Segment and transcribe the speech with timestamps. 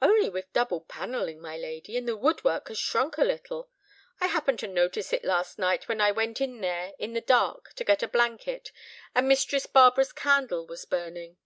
[0.00, 3.68] "Only with double panelling, my lady, and the woodwork has shrunk a little.
[4.22, 7.74] I happened to notice it last night when I went in there in the dark
[7.74, 8.72] to get a blanket,
[9.14, 11.36] and Mistress Barbara's candle was burning."